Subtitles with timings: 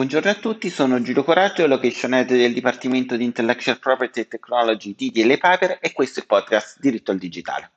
[0.00, 4.94] Buongiorno a tutti, sono Giulio Coraggio, Location Head del Dipartimento di Intellectual Property e Technology
[4.94, 7.72] di DL Piper e questo è il podcast Diritto al Digitale.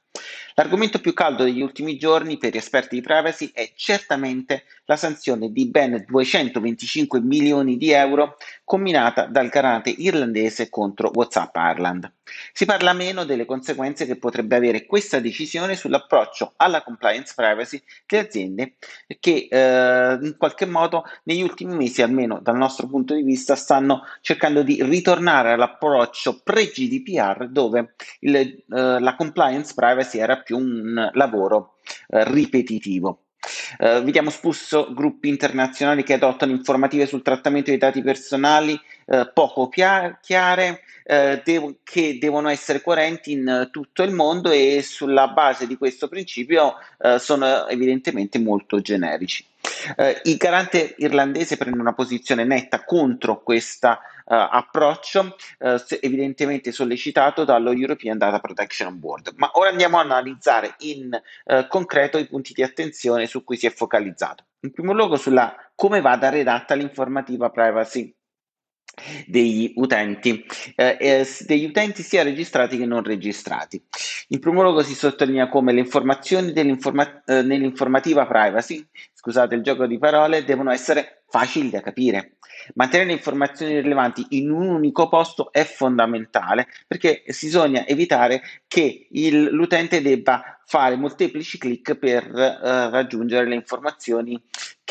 [0.55, 5.51] L'argomento più caldo degli ultimi giorni per gli esperti di privacy è certamente la sanzione
[5.51, 12.11] di ben 225 milioni di euro combinata dal garante irlandese contro WhatsApp Ireland.
[12.51, 18.23] Si parla meno delle conseguenze che potrebbe avere questa decisione sull'approccio alla compliance privacy delle
[18.23, 18.73] aziende
[19.19, 24.03] che eh, in qualche modo negli ultimi mesi, almeno dal nostro punto di vista, stanno
[24.21, 31.75] cercando di ritornare all'approccio pre-GDPR dove il, eh, la compliance privacy era più un lavoro
[32.07, 33.19] eh, ripetitivo.
[33.77, 39.67] Uh, vediamo spesso gruppi internazionali che adottano informative sul trattamento dei dati personali uh, poco
[39.67, 45.67] pia- chiare, uh, dev- che devono essere coerenti in tutto il mondo e sulla base
[45.67, 46.75] di questo principio
[47.17, 49.45] sono evidentemente molto generici.
[49.95, 57.43] Uh, il garante irlandese prende una posizione netta contro questo uh, approccio, uh, evidentemente sollecitato
[57.43, 59.33] dallo European Data Protection Board.
[59.35, 61.19] Ma ora andiamo a analizzare in
[61.67, 64.45] concreto i punti di attenzione su cui si è focalizzato.
[64.61, 68.13] In primo luogo sulla come vada redatta l'informativa privacy
[69.25, 73.83] degli utenti, eh, eh, degli utenti sia registrati che non registrati.
[74.29, 78.87] In primo luogo si sottolinea come le informazioni eh, nell'informativa privacy,
[79.23, 82.33] scusate il gioco di parole, devono essere facili da capire.
[82.75, 89.45] Mantenere le informazioni rilevanti in un unico posto è fondamentale perché bisogna evitare che il,
[89.45, 94.41] l'utente debba fare molteplici clic per eh, raggiungere le informazioni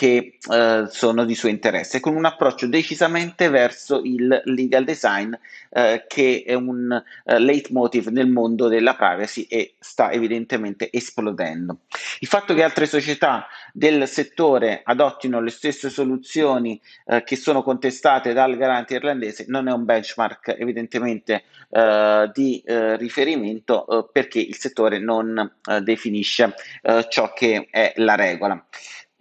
[0.02, 5.32] che eh, sono di suo interesse, con un approccio decisamente verso il legal design,
[5.70, 6.90] eh, che è un
[7.24, 11.82] uh, leitmotiv nel mondo della privacy e sta evidentemente esplodendo.
[12.18, 18.32] Il fatto che altre società del settore adottino le stesse soluzioni eh, che sono contestate
[18.32, 25.58] dal garante irlandese non è un benchmark evidentemente eh, di riferimento perché il settore non
[25.82, 26.54] definisce
[27.08, 28.62] ciò che è la regola.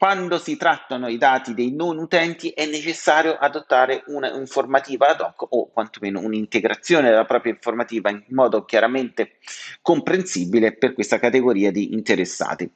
[0.02, 5.70] Quando si trattano i dati dei non utenti è necessario adottare un'informativa ad hoc o
[5.70, 9.34] quantomeno un'integrazione della propria informativa in modo chiaramente
[9.80, 12.68] comprensibile per questa categoria di interessati.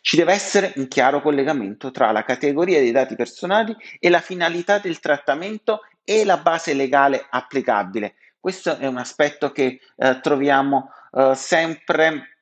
[0.00, 4.78] Ci deve essere un chiaro collegamento tra la categoria dei dati personali e la finalità
[4.78, 8.14] del trattamento e la base legale applicabile.
[8.40, 12.39] Questo è un aspetto che eh, troviamo eh, sempre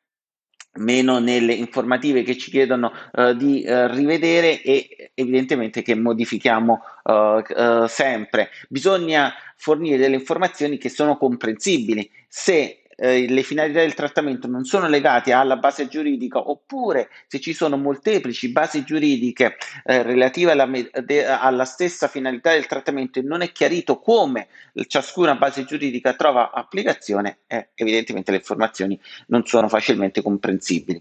[0.79, 7.87] meno nelle informative che ci chiedono uh, di uh, rivedere e evidentemente che modifichiamo uh,
[7.87, 8.51] sempre.
[8.69, 12.11] Bisogna fornire delle informazioni che sono comprensibili.
[12.29, 17.53] Se eh, le finalità del trattamento non sono legate alla base giuridica oppure se ci
[17.53, 23.43] sono molteplici basi giuridiche eh, relative alla, de, alla, stessa finalità del trattamento e non
[23.43, 24.49] è chiarito come
[24.89, 31.01] ciascuna base giuridica trova applicazione, eh, evidentemente le informazioni non sono facilmente comprensibili.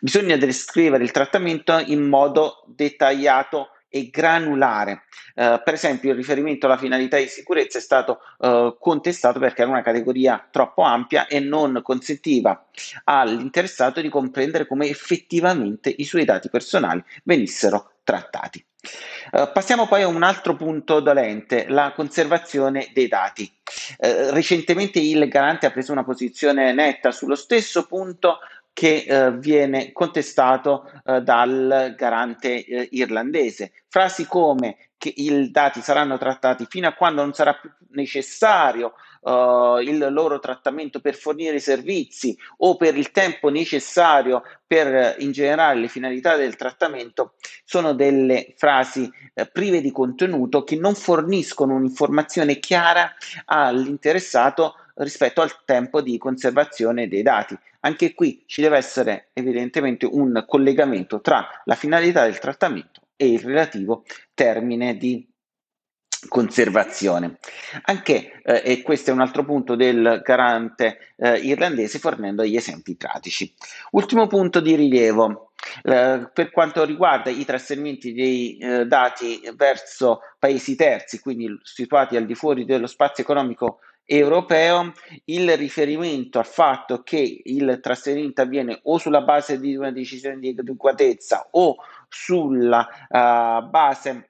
[0.00, 5.04] Bisogna descrivere il trattamento in modo dettagliato e granulare.
[5.36, 9.70] Uh, per esempio, il riferimento alla finalità di sicurezza è stato uh, contestato perché era
[9.70, 12.66] una categoria troppo ampia e non consentiva
[13.04, 18.64] all'interessato di comprendere come effettivamente i suoi dati personali venissero trattati.
[19.30, 23.50] Uh, passiamo poi a un altro punto dolente, la conservazione dei dati.
[23.98, 28.40] Uh, recentemente il garante ha preso una posizione netta sullo stesso punto
[28.74, 33.72] che eh, viene contestato eh, dal garante eh, irlandese.
[33.88, 39.78] Frasi come che i dati saranno trattati fino a quando non sarà più necessario uh,
[39.78, 45.80] il loro trattamento per fornire i servizi o per il tempo necessario per in generale
[45.80, 52.58] le finalità del trattamento sono delle frasi eh, prive di contenuto che non forniscono un'informazione
[52.58, 53.14] chiara
[53.44, 57.56] all'interessato rispetto al tempo di conservazione dei dati.
[57.80, 63.40] Anche qui ci deve essere evidentemente un collegamento tra la finalità del trattamento e il
[63.40, 64.04] relativo
[64.34, 65.26] termine di
[66.28, 67.38] conservazione.
[67.82, 72.96] Anche, eh, e questo è un altro punto del garante eh, irlandese, fornendo degli esempi
[72.96, 73.52] pratici.
[73.90, 75.52] Ultimo punto di rilievo.
[75.82, 82.26] Eh, per quanto riguarda i trasferimenti dei eh, dati verso paesi terzi, quindi situati al
[82.26, 84.92] di fuori dello spazio economico europeo,
[85.26, 90.54] il riferimento al fatto che il trasferimento avviene o sulla base di una decisione di
[90.56, 91.76] adeguatezza o
[92.08, 94.28] sulla uh, base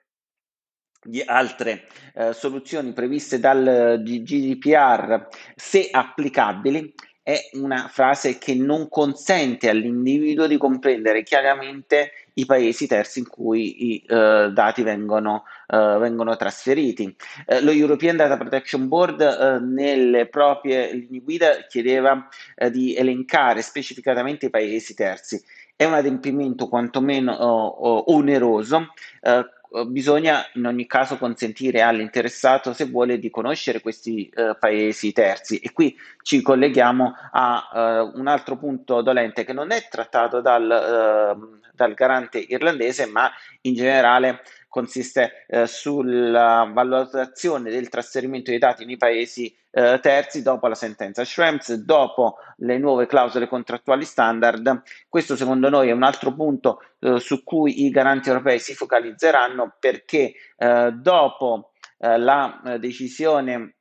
[1.03, 5.27] di altre uh, soluzioni previste dal GDPR,
[5.57, 6.95] se applicabili,
[7.25, 13.95] è una frase che non consente all'individuo di comprendere chiaramente i paesi terzi in cui
[13.95, 17.17] i uh, dati vengono, uh, vengono trasferiti.
[17.47, 19.23] Uh, lo European Data Protection Board
[19.63, 22.29] nelle proprie linee guida chiedeva
[22.71, 25.43] di elencare specificatamente i paesi terzi.
[25.75, 28.89] È un adempimento quantomeno oneroso
[29.87, 35.59] bisogna in ogni caso consentire all'interessato, se vuole, di conoscere questi eh, paesi terzi.
[35.59, 40.71] E qui ci colleghiamo a eh, un altro punto dolente che non è trattato dal,
[40.71, 43.31] ehm, dal garante irlandese, ma
[43.63, 44.43] in generale
[44.75, 51.25] consiste eh, sulla valutazione del trasferimento dei dati nei paesi eh, terzi dopo la sentenza
[51.25, 54.83] Schrems, dopo le nuove clausole contrattuali standard.
[55.09, 59.77] Questo secondo noi è un altro punto eh, su cui i garanti europei si focalizzeranno
[59.79, 63.77] perché eh, dopo eh, la eh, decisione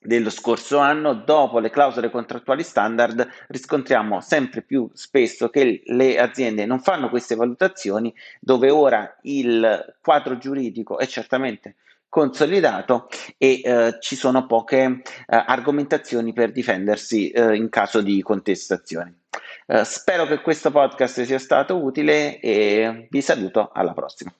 [0.00, 6.66] dello scorso anno, dopo le clausole contrattuali standard, riscontriamo sempre più spesso che le aziende
[6.66, 11.76] non fanno queste valutazioni, dove ora il quadro giuridico è certamente
[12.08, 19.18] consolidato e eh, ci sono poche eh, argomentazioni per difendersi eh, in caso di contestazione.
[19.66, 24.32] Eh, spero che questo podcast sia stato utile e vi saluto alla prossima.